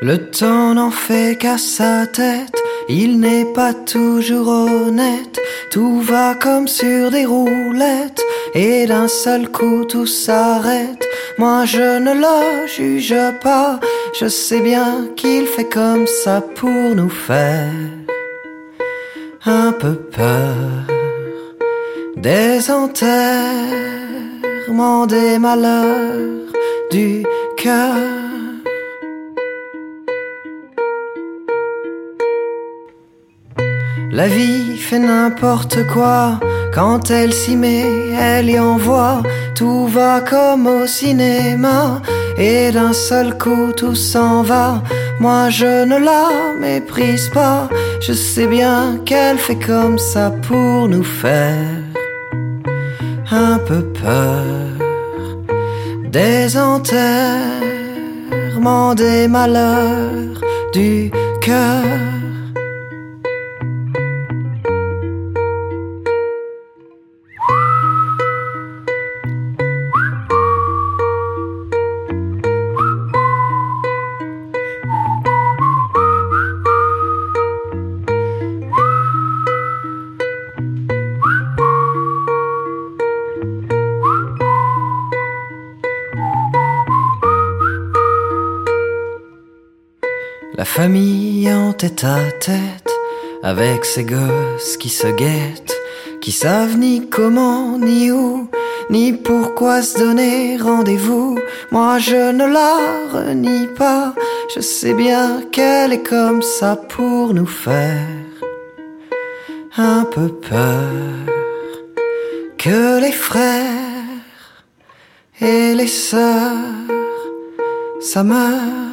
Le 0.00 0.30
temps 0.30 0.74
n'en 0.74 0.92
fait 0.92 1.36
qu'à 1.36 1.58
sa 1.58 2.06
tête, 2.06 2.54
il 2.88 3.18
n'est 3.18 3.52
pas 3.52 3.74
toujours 3.74 4.48
honnête, 4.48 5.40
tout 5.72 6.00
va 6.00 6.36
comme 6.36 6.68
sur 6.68 7.10
des 7.10 7.24
roulettes, 7.26 8.22
et 8.54 8.86
d'un 8.86 9.08
seul 9.08 9.50
coup 9.50 9.84
tout 9.84 10.06
s'arrête. 10.06 11.04
Moi 11.36 11.64
je 11.64 11.98
ne 11.98 12.14
le 12.14 12.68
juge 12.68 13.16
pas, 13.42 13.80
je 14.18 14.28
sais 14.28 14.60
bien 14.60 15.08
qu'il 15.16 15.46
fait 15.46 15.68
comme 15.68 16.06
ça 16.06 16.42
pour 16.54 16.94
nous 16.94 17.10
faire 17.10 17.72
un 19.46 19.72
peu 19.72 19.94
peur. 19.94 20.86
Des 22.16 22.70
enterrements, 22.70 23.06
des 25.06 25.38
malheurs 25.38 26.52
du 26.90 27.24
cœur. 27.56 28.17
La 34.10 34.26
vie 34.26 34.78
fait 34.78 34.98
n'importe 34.98 35.86
quoi, 35.86 36.40
quand 36.72 37.10
elle 37.10 37.32
s'y 37.32 37.56
met, 37.56 37.84
elle 38.18 38.48
y 38.48 38.58
envoie, 38.58 39.22
tout 39.54 39.86
va 39.86 40.20
comme 40.20 40.66
au 40.66 40.86
cinéma, 40.86 42.00
et 42.38 42.70
d'un 42.70 42.94
seul 42.94 43.36
coup 43.36 43.72
tout 43.76 43.94
s'en 43.94 44.42
va. 44.42 44.82
Moi 45.20 45.50
je 45.50 45.84
ne 45.84 45.98
la 45.98 46.28
méprise 46.58 47.28
pas, 47.28 47.68
je 48.00 48.14
sais 48.14 48.46
bien 48.46 48.98
qu'elle 49.04 49.38
fait 49.38 49.58
comme 49.58 49.98
ça 49.98 50.32
pour 50.46 50.88
nous 50.88 51.04
faire 51.04 51.82
un 53.30 53.58
peu 53.58 53.82
peur. 53.82 54.44
Des 56.04 56.56
enterrements, 56.56 56.94
des 58.94 59.28
malheurs 59.28 60.40
du 60.72 61.10
cœur. 61.42 61.84
La 90.58 90.64
famille 90.64 91.48
en 91.52 91.72
tête 91.72 92.02
à 92.02 92.18
tête, 92.40 92.90
avec 93.44 93.84
ses 93.84 94.02
gosses 94.02 94.76
qui 94.76 94.88
se 94.88 95.06
guettent, 95.06 95.76
qui 96.20 96.32
savent 96.32 96.76
ni 96.76 97.08
comment, 97.08 97.78
ni 97.78 98.10
où, 98.10 98.50
ni 98.90 99.12
pourquoi 99.12 99.82
se 99.82 100.00
donner 100.00 100.56
rendez-vous. 100.56 101.38
Moi 101.70 102.00
je 102.00 102.32
ne 102.32 102.44
la 102.44 102.74
renie 103.12 103.68
pas, 103.68 104.16
je 104.52 104.58
sais 104.58 104.94
bien 104.94 105.42
qu'elle 105.52 105.92
est 105.92 106.02
comme 106.02 106.42
ça 106.42 106.74
pour 106.74 107.32
nous 107.34 107.46
faire 107.46 108.08
un 109.76 110.04
peu 110.06 110.26
peur. 110.26 110.90
Que 112.58 113.00
les 113.00 113.12
frères 113.12 113.62
et 115.40 115.76
les 115.76 115.86
sœurs, 115.86 116.56
ça 118.00 118.24
meurt. 118.24 118.87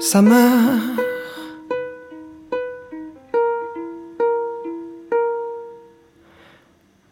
Ça 0.00 0.22
meurt. 0.22 0.98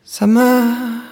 Ça 0.05 0.27
meurt. 0.27 1.08